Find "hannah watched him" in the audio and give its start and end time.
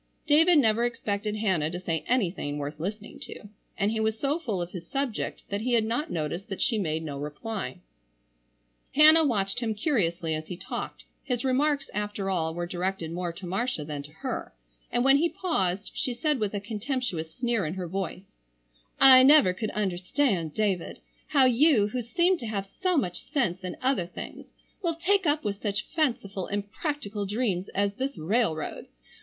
8.95-9.75